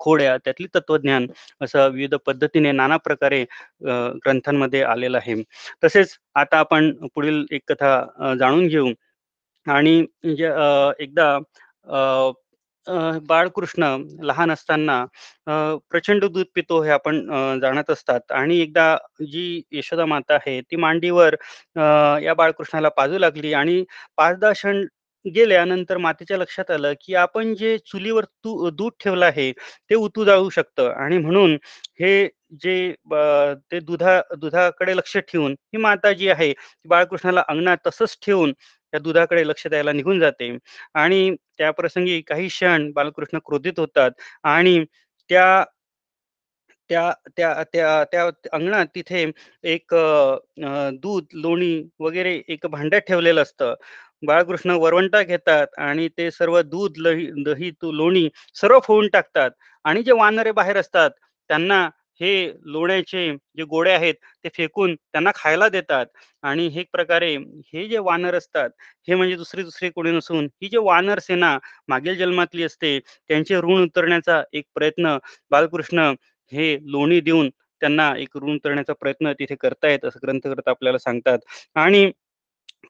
[0.00, 1.26] खोड्या, त्यातली तत्वज्ञान
[1.60, 3.42] असं विविध पद्धतीने नाना प्रकारे
[4.16, 5.34] ग्रंथांमध्ये आलेलं आहे.
[5.82, 8.92] तसेच आता आपण पुढील एक कथा जाणून घेऊ.
[9.66, 10.46] आणि म्हणजे,
[11.00, 11.38] एकदा
[13.28, 13.84] बाळकृष्ण
[14.22, 15.04] लहान असताना
[15.90, 17.20] प्रचंड दूध पितो हे आपण
[17.60, 18.20] जाणत असतात.
[18.32, 18.96] आणि एकदा
[19.26, 21.34] जी यशोदा माता आहे ती मांडीवर
[22.24, 23.84] या बाळकृष्णाला पाजू लागली आणि
[24.18, 24.84] 5-10 क्षण
[25.24, 29.50] गेल्यानंतर मातेच्या लक्षात आलं, की आपण जे चुलीवर तू दूध ठेवलं आहे
[29.90, 30.90] ते उतू जाऊ शकतं.
[30.92, 31.54] आणि म्हणून
[32.00, 32.26] हे
[32.62, 32.92] जे
[33.72, 38.52] ते दुधा दुधाकडे लक्ष ठेवून ही माता जी आहे, ती बाळकृष्णाला अंगणात तसंच ठेवून
[38.92, 40.56] त्या दुधाकडे लक्ष द्यायला निघून जाते
[40.94, 44.10] आणि त्या प्रसंगी काही क्षण बालकृष्ण क्रोधित होतात
[44.44, 44.84] आणि
[45.30, 45.64] त्या
[46.90, 49.24] त्या त्या त्या त्या अंगणात तिथे
[49.64, 49.94] एक
[50.94, 53.74] दूध, लोणी वगैरे एक भांड्यात ठेवलेलं असतं.
[54.22, 59.50] बाळकृष्ण वरवंटा घेतात आणि ते सर्व दूध, लही दही, तू लोणी सर्व फोडून टाकतात
[59.84, 61.10] आणि जे वानरे बाहेर असतात
[61.50, 61.88] त्यांना
[62.22, 66.06] हे लोण्याचे जे गोडे आहेत ते फेकून त्यांना खायला देतात
[66.44, 67.34] आणि हे एक प्रकारे
[67.66, 68.70] हे जे वानर असतात,
[69.08, 71.56] हे म्हणजे दुसरे-दुसरे कोणी नसून ही जी वानर सेना
[71.88, 75.16] मागील जन्मातली असते, त्यांचे ऋण उतरण्याचा एक प्रयत्न
[75.50, 76.12] बालकृष्ण
[76.52, 77.50] हे लोणी देऊन
[77.82, 81.38] त्यांना एक ऋण उतरण्याचा प्रयत्न तिथे करतायत, असं ग्रंथकर्ता आपल्याला सांगतात.
[81.76, 82.10] आणि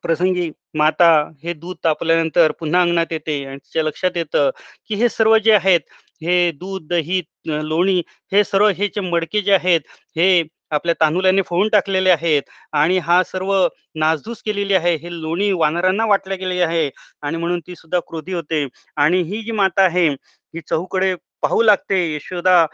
[0.05, 1.09] प्रसंगी माता
[1.43, 4.51] हे दूध तापल्यानंतर पुन्हा अंगणात येते आणि तिच्या लक्षात येतं,
[4.87, 5.81] की हे सर्व जे आहेत,
[6.23, 7.99] हे दूध, दही, लोणी
[8.33, 9.81] हे सर्व हे जे मडके जे आहेत,
[10.17, 13.53] हे आपल्या तांदुळाने फोडून टाकलेले आहेत आणि हा सर्व
[13.97, 14.95] नासधूस केलेली आहे.
[14.97, 16.89] हे लोणी वानरांना वाटले गेले आहे
[17.23, 18.67] आणि म्हणून ती सुद्धा क्रोधी होते.
[18.97, 22.65] आणि ही जी माता आहे ही चहूकडे पाहू लागते यशोदा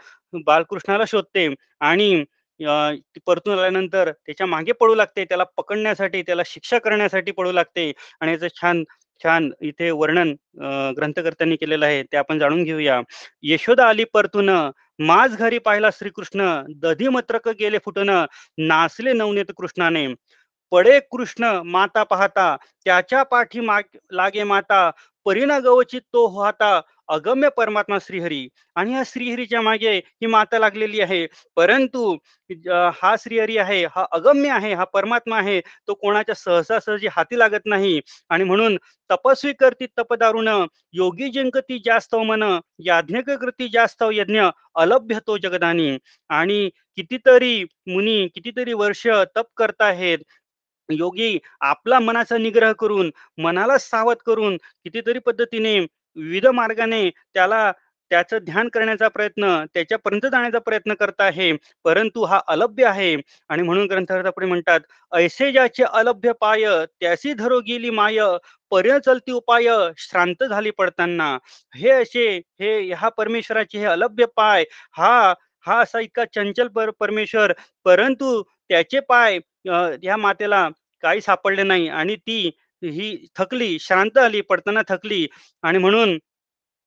[0.45, 1.47] बालकृष्णाला शोधते
[1.81, 2.23] आणि
[3.27, 5.23] परतून आल्यानंतर त्याच्यामागे पडू लागते.
[5.25, 8.83] त्याला पकडण्यासाठी त्याला शिक्षा करण्यासाठी पडू लागते आणि याचं छान
[9.23, 10.33] छान इथे वर्णन
[10.97, 12.99] ग्रंथकर्त्यांनी केलेलं आहे ते आपण जाणून घेऊया.
[13.43, 14.49] यशोदा आली परतून
[15.07, 16.49] माझ घरी पाहिला श्रीकृष्ण
[16.81, 18.09] दधी मत्रक गेले फुटन
[18.57, 20.07] नाचले नवनीत कृष्णाने.
[20.71, 22.55] पडे कृष्ण माता पाहता
[22.85, 24.89] त्याच्या पाठी माग लागे माता
[25.25, 28.47] परिणा गवचित तो होता अगम्य परमात्मा श्रीहरी.
[28.75, 31.25] आणि या श्रीहरीच्या मागे ही माता लागलेली आहे.
[31.55, 32.15] परंतु
[33.01, 37.99] हा श्रीहरी आहे हा अगम्य आहे हा परमात्मा आहे तो कोणाच्या सहजासहजी हाती लागत नाही.
[38.29, 38.77] आणि म्हणून
[39.09, 40.47] तपस्वी करती तपदारुण
[40.93, 42.43] योगी जिंकती जास्त मन
[42.85, 44.41] याज्ञक कृती जास्त यज्ञ
[44.75, 45.97] अलभ्य तो जगदानी.
[46.29, 50.19] आणि कितीतरी मुनी कितीतरी वर्ष तप करताहेत
[50.89, 55.79] योगी आपला मनाचा निग्रह करून मनाला सावध करून कितीतरी पद्धतीने
[56.15, 57.71] विविध मार्गाने त्याला
[58.11, 61.51] त्याचं ध्यान करण्याचा प्रयत्न त्याच्यापर्यंत जाण्याचा प्रयत्न करत आहे.
[61.85, 63.15] परंतु हा अलभ्य आहे.
[63.49, 64.79] आणि म्हणून ग्रंथकर्ता पुढे म्हणतात
[65.11, 66.63] ऐसे ज्याचे अलभ्य पाय
[67.01, 68.17] त्यासी धरो गेली माय
[68.71, 69.67] पर्य चलती उपाय
[69.99, 71.37] श्रांत झाली पडताना.
[71.73, 72.27] हे असे
[72.59, 74.63] हे ह्या परमेश्वराचे हे अलभ्य पाय
[74.97, 75.33] हा
[75.67, 77.53] हा असा इतका चंचल पर परमेश्वर.
[77.85, 80.67] परंतु त्याचे पाय ह्या मातेला
[81.03, 81.87] काही सापडले नाही.
[81.89, 82.49] आणि ती
[82.83, 85.27] ही थकली शांत आली पडताना थकली
[85.63, 86.17] आणि म्हणून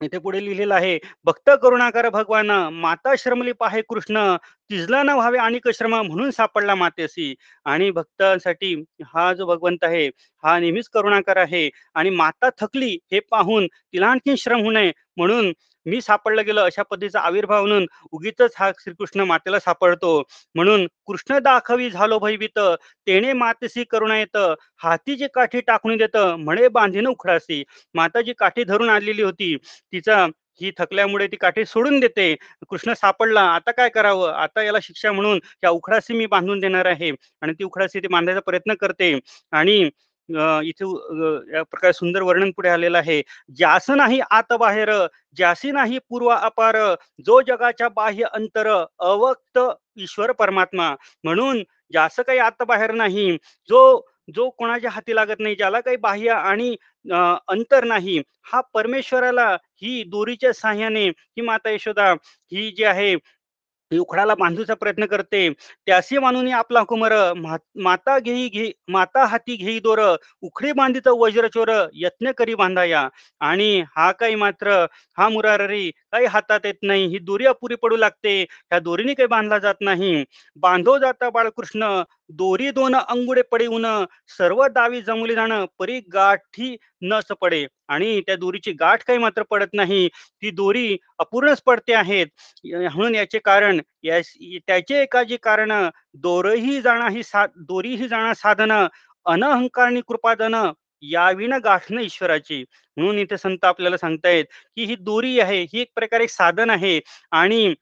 [0.01, 4.37] इथे पुढे लिहिलेलं आहे भक्त करुणाकर भगवान माता श्रमली पाहे कृष्ण
[4.73, 7.35] तिजला न व्हावे आणि कश्रमा म्हणून सापडला मातेसी
[7.67, 8.75] आणि भक्तांसाठी
[9.07, 10.07] हा जो भगवंत आहे
[10.45, 11.69] हा नेहमीच करुणाकर आहे.
[11.95, 15.53] आणि माता थकली हे पाहून तिला आणखी श्रम होऊ नये म्हणून
[15.87, 20.19] मी सापडलं गेलं अशा पद्धतीचा आविर्भाव म्हणून उगीच हा श्रीकृष्ण मातेला सापडतो.
[20.55, 22.59] म्हणून कृष्ण दाखवी झालो भयभीत
[23.07, 24.37] तेने मातेसी करुणा येत
[24.85, 27.63] हातीची काठी टाकून देत म्हणे बांधीन उखडासी.
[27.95, 29.57] माता जी काठी धरून आलेली होती
[29.93, 30.27] तिचा
[30.63, 32.35] ही थकल्यामुळे ती काठी सोडून देते.
[32.71, 33.41] कृष्ण सापडला.
[33.55, 34.33] आता काय करावं?
[34.33, 37.11] आता याला शिक्षा म्हणून या उखडासी मी बांधून देणार आहे.
[37.43, 39.19] आणि ती उखडासी ती बांधायचा प्रयत्न करते.
[39.53, 39.81] आणि
[40.29, 40.85] इथे
[41.55, 43.21] या प्रकारे सुंदर वर्णन पुढे आलेलं आहे.
[43.57, 44.91] ज्यास नाही आत बाहेर
[45.37, 46.77] ज्यासी नाही पूर्व अपार
[47.27, 48.69] जो जगाच्या बाह्य अंतर
[49.01, 49.59] अवक्त
[50.01, 50.95] ईश्वर परमात्मा.
[51.25, 53.31] म्हणून ज्यास काही आत बाहेर नाही
[53.71, 53.81] जो
[54.35, 58.19] जो कोणाच्या हाती लागत नाही ज्याला काही बाह्य आणि अंतर नाही.
[58.45, 59.49] हा परमेश्वराला
[59.83, 62.11] ही दोरीच्या साह्याने ही माता यशोदा
[62.53, 63.15] ही जी आहे
[63.99, 65.49] उखडाला बांधूचा प्रयत्न करते.
[65.87, 67.13] त्यासी मानून आपला कुमर
[67.77, 70.01] माता घेई घे माता हाती घेई दोर
[70.43, 73.09] उखडी बांधित वज्रचोर यत्न करी बांधाया.
[73.41, 74.85] आणि हा काही मात्र
[75.19, 77.07] हा मुरारी काही हातात येत नाही.
[77.07, 78.41] ही दोरी अपुरी पडू लागते.
[78.43, 80.25] ह्या दोरीने काही बांधला जात नाही.
[80.57, 81.85] बांधो जाता बाळकृष्ण
[82.37, 83.87] दोरी दोन अंगुडे पडेऊन
[84.39, 87.67] सर्व दावी जमुली जाणं परी गाठी नस पडे.
[87.93, 90.09] आणि त्या दोरीची गाठ काही मात्र पडत नाही.
[90.43, 92.27] ती दोरी अपूर्णच पडते आहेत.
[92.65, 94.21] म्हणून याचे कारण या
[94.59, 95.73] त्याचे एकाजी कारण
[96.23, 98.73] दोरही जाणं ही सा दोरीही जाणं साधन
[99.27, 100.55] अनहंकारणी कृपादन
[101.03, 102.65] याविन गाठणं ईश्वराची.
[102.97, 104.45] म्हणून इथे संत आपल्याला सांगतायत
[104.77, 106.99] की ही दोरी आहे ही एक प्रकारे साधन आहे.
[107.33, 107.75] आणि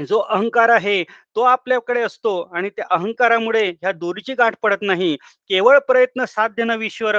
[0.00, 1.02] जो अहंकार आहे
[1.36, 5.16] तो आपल्याकडे असतो आणि त्या अहंकारामुळे ह्या दोरीची गाठ पडत नाही.
[5.50, 7.16] केवळ प्रयत्न साध्य न ईश्वर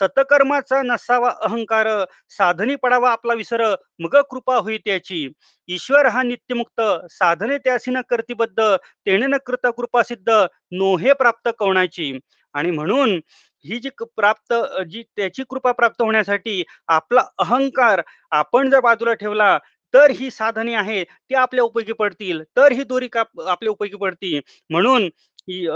[0.00, 1.88] सतकर्माचा नसावा अहंकार
[2.30, 3.62] साधनी पडावा आपला विसर
[3.98, 5.26] मग कृपा होई त्याची.
[5.68, 6.80] ईश्वर हा नित्यमुक्त
[7.12, 10.30] साधने त्यासी न कर्तिबद्ध तेने न कृत कृपा सिद्ध
[10.72, 12.12] नोहे प्राप्त कवणाची
[12.54, 13.20] आणि म्हणून
[13.64, 14.52] ही जी प्राप्त
[14.88, 18.00] जी त्याची कृपा प्राप्त होण्यासाठी आपला अहंकार
[18.32, 19.56] आपण जर बाजूला ठेवला
[19.94, 24.40] तर ही साधने आहेत ती आपल्या उपयोगी पडतील तर ही दोरी का आपल्या उपयोगी पडतील.
[24.70, 25.08] म्हणून
[25.48, 25.66] ही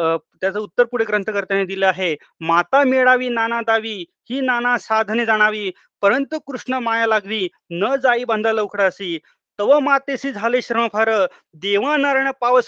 [0.40, 3.94] त्याचं उत्तर पुढे ग्रंथकर्त्याने दिलं आहे माता मिळावी नाना दावी
[4.30, 5.70] ही नाना साधने जाणावी
[6.02, 9.18] परंतु कृष्ण माया लागवी न जाई बांधा लवकरासी
[9.58, 11.10] तव मातेसी झाले श्रम फार
[11.54, 12.60] देवा नारायण पाव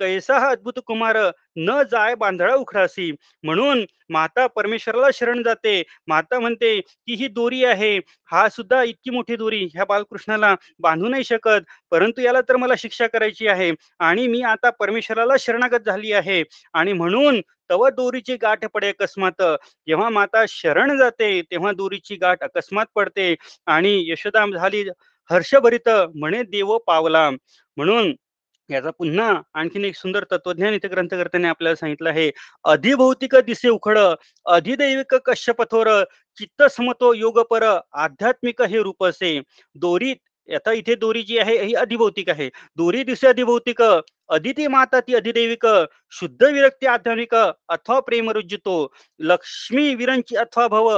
[0.00, 1.16] कैसा हा अद्भुत कुमार
[1.58, 3.10] न जाय बांधळा उखडासी.
[3.44, 5.82] म्हणून माता परमेश्वराला शरण जाते.
[6.08, 7.96] माता म्हणते की ही दोरी आहे.
[8.30, 9.62] हा सुद्धा इतकी मोठी दोरी.
[9.74, 11.64] ह्या बालकृष्णाला बांधू नाही शकत.
[11.90, 13.72] परंतु याला तर मला शिक्षा करायची आहे.
[14.00, 16.42] आणि मी आता परमेश्वराला शरणागत झाली आहे.
[16.74, 19.42] आणि म्हणून तव दोरीची गाठ पडे अकस्मात.
[19.88, 23.34] जेव्हा माता शरण जाते तेव्हा दोरीची गाठ अकस्मात पडते.
[23.66, 24.84] आणि यशोदा झाली
[25.30, 28.14] हर्षभरित म्हणे देव पावला म्हणून
[28.70, 32.30] याचा पुन्हा आणखीन एक सुंदर तत्वज्ञान इथे ग्रंथकर्त्याने आपल्याला सांगितलं आहे.
[32.64, 33.98] अधिभौतिक दिसे उखड
[34.46, 35.88] अधिदैविक कश्यपथोर
[36.38, 39.40] चित्त समतो योगपर आध्यात्मिक हे रूप असे.
[39.76, 40.14] दोरी
[40.48, 42.48] आता इथे दोरी जी आहे ही अधिभौतिक आहे.
[42.76, 45.66] दोरी दिसे अधिभौतिक अदिती माता ती अधिदैविक
[46.10, 48.76] शुद्ध विरक्ती आध्यात्मिक अथवा प्रेम रुजितो
[49.20, 50.90] लक्ष्मी विरंची अथवा भव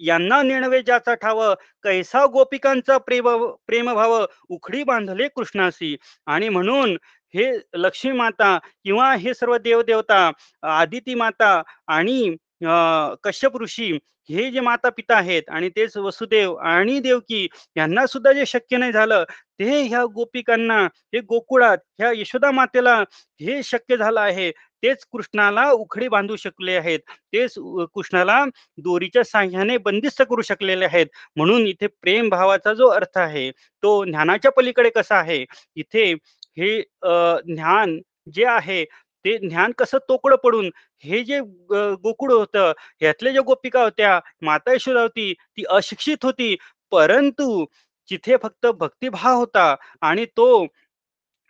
[0.00, 1.42] यांना नेणवे ज्याचा ठाव
[1.84, 3.28] कैसा गोपिकांचा प्रेम
[3.68, 4.18] प्रेमभाव
[4.50, 6.96] उखडी बांधले कृष्णासी आणि म्हणून
[7.34, 10.30] हे लक्ष्मी माता किंवा हे सर्व देवदेवता
[10.70, 12.34] आदिती माता आणि
[13.24, 13.92] कश्यप ऋषी
[14.30, 18.92] हे जे माता पिता आहेत आणि तेच वसुदेव आणि देवकी यांना सुद्धा जे शक्य नाही
[18.92, 19.24] झालं
[19.58, 20.78] ते ह्या गोपिकांना
[21.14, 22.94] हे गोकुळात ह्या यशोदा मातेला
[23.40, 24.50] हे शक्य झालं आहे.
[24.82, 26.98] तेच कृष्णाला उखडी बांधू शकले आहेत.
[27.32, 27.54] तेच
[27.94, 28.44] कृष्णाला
[28.78, 31.06] दोरीच्या साह्याने बंदिस्त करू शकलेले आहेत.
[31.36, 33.50] म्हणून इथे प्रेम भावाचा जो अर्थ आहे
[33.82, 35.44] तो ज्ञानाच्या पलीकडे कसा आहे?
[35.76, 36.12] इथे
[36.58, 36.80] हे
[37.46, 37.98] ज्ञान
[38.34, 38.84] जे आहे
[39.24, 40.70] ते ज्ञान कसं तोकडं पडून
[41.04, 41.38] हे जे
[42.02, 46.54] गोकुळ होतं ह्यातल्या ज्या गोपिका होत्या माता यशोदा होती ती अशिक्षित होती.
[46.92, 47.64] परंतु
[48.10, 50.46] जिथे फक्त भक्तिभाव होता आणि तो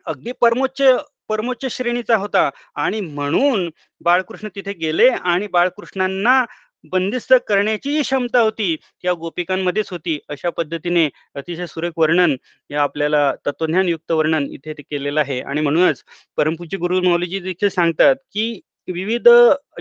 [0.07, 0.83] अगदी परमोच्च
[1.30, 2.48] परमोच्च श्रेणीचा होता.
[2.76, 3.68] आणि म्हणून
[4.00, 6.44] बाळकृष्ण तिथे गेले आणि बाळकृष्णांना
[6.92, 10.18] बंदिस्त करण्याची क्षमता होती त्या गोपिकांमध्येच होती.
[10.28, 12.37] अशा पद्धतीने अतिशय सुरेख वर्णन
[12.70, 15.40] या आपल्याला तत्वज्ञान युक्त वर्णन इथे केलेलं आहे.
[15.42, 16.02] आणि म्हणूनच
[16.38, 19.28] परमपूज्य गुरु मौलीजी देखील सांगतात की विविध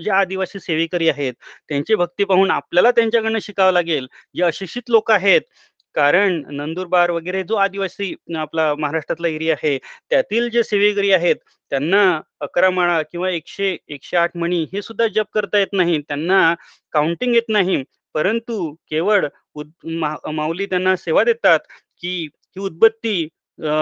[0.04, 1.34] जे आदिवासी सेवेकरी आहेत
[1.70, 4.08] त्यांची भक्ती पाहून आपल्याला त्यांच्याकडनं शिकावं लागेल.
[4.36, 5.42] जे अशिक्षित लोक आहेत
[5.96, 9.78] कारण नंदुरबार वगैरे जो आदिवासी आपला महाराष्ट्रातला एरिया आहे
[10.10, 11.36] त्यातील जे सेवेकरी आहेत
[11.72, 12.02] त्यांना
[12.42, 16.00] अकरा माळा किंवा एकशे एकशे आठ मणी हे सुद्धा जप करता येत नाही.
[16.02, 16.54] त्यांना
[16.94, 17.84] काउंटिंग येत नाही.
[18.16, 19.26] परंतु केवळ
[20.32, 21.60] माऊली त्यांना सेवा देतात
[22.04, 22.18] की
[22.58, 23.28] ही उत्पत्ती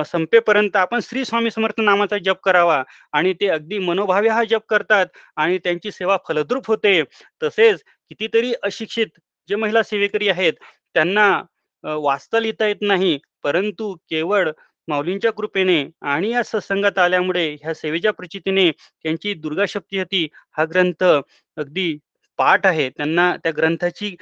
[0.06, 2.82] संपेपर्यंत आपण श्री स्वामी समर्थ नामाचा जप करावा
[3.14, 5.06] आणि ते अगदी मनोभावे हा जप करतात
[5.38, 7.02] आणि त्यांची सेवा फलद्रूप होते.
[7.42, 9.08] तसेच कितीतरी अशिक्षित
[9.50, 10.54] जे महिला सेवेकरी आहेत
[10.96, 11.30] त्यांना
[11.84, 13.18] वाचता लिहिता येत नाही.
[13.44, 14.50] परंतु केवळ
[14.88, 20.28] माऊलींच्या कृपेने आणि या सत्संगात आल्यामुळे ह्या सेवेच्या प्रचितीने त्यांची दुर्गा होती.
[20.58, 21.98] हा ग्रंथ अगदी
[22.40, 22.90] पाठ आहे.
[22.90, 24.16] त्यांना त्या ग्रंथाची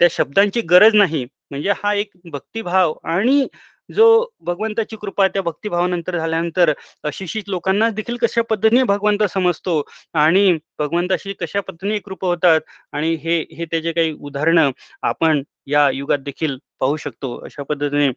[0.00, 1.24] त्या शब्दांची गरज नाही.
[1.50, 3.46] म्हणजे हा एक भक्तिभाव आणि
[3.92, 4.06] जो
[4.40, 6.72] भगवंताची कृपा त्या भक्तिभावानंतर झाल्यानंतर
[7.04, 9.82] अशिक्षित लोकांना देखील कशा पद्धतीने भगवंत समजतो
[10.14, 12.60] आणि भगवंताशी कशा पद्धतीने कृपा होतात
[12.92, 14.70] आणि हे हे त्याचे काही उदाहरणं
[15.02, 17.36] आपण या युगात देखील पाहू शकतो.
[17.44, 18.08] अशा पद्धतीने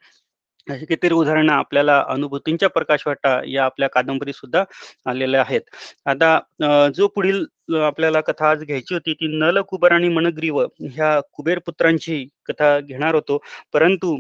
[0.68, 4.64] अशी कितीतरी उदाहरणं आपल्याला अनुभूतींच्या प्रकाशवाटा या आपल्या कादंबरी सुद्धा
[5.10, 5.62] आलेल्या आहेत.
[6.06, 7.46] आता जो पुढील
[7.82, 13.16] आपल्याला कथा आज घ्यायची होती ती नल कुबर आणि मनग्रीव ह्या कुबेर पुत्रांची कथा घेणार
[13.16, 13.38] होतो.
[13.74, 14.16] परंतु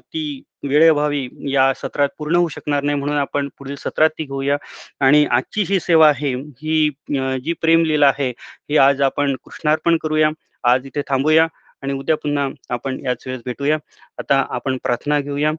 [0.00, 4.56] ती वेळेअभावी या सत्रात पूर्ण होऊ शकणार नाही म्हणून आपण पुढील सत्रात ती घेऊया.
[5.00, 6.88] आणि आजची ही सेवा आहे ही
[7.44, 8.30] जी प्रेमलीला आहे
[8.70, 10.30] ही आज आपण कृष्णार्पण करूया.
[10.64, 11.46] आज इथे थांबूया
[11.82, 13.78] आणि उद्या पुन्हा आपण याच वेळेस भेटूया.
[14.18, 15.52] आता आपण प्रार्थना घेऊया.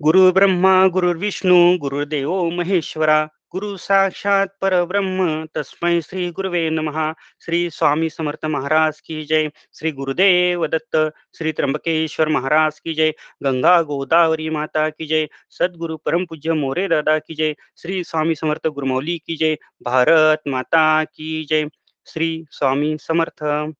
[0.00, 7.12] गुरु ब्रह्मा गुरुर्विष्णू गुरुदेव महेश्वरा गुरु साक्षात परब्रह्म। तस्मै श्री गुरुवे नमः।
[7.44, 13.10] श्री स्वामी समर्थ महाराज की जय। श्री गुरुदेव दत्त। श्री त्र्यंबकेश्वर महाराज की जय।
[13.42, 18.66] गंगा गोदावरी माता की जय। सद्गुरु परम पूज्य मोरे दादा की जय। श्री स्वामी समर्थ
[18.66, 21.68] गुरुमौली की जय। भारत माता की जय।
[22.06, 23.72] श्री स्वामी समर्थ।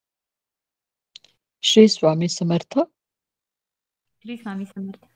[1.63, 2.79] श्री स्वामी समर्थ।
[4.23, 5.16] श्री स्वामी समर्थ।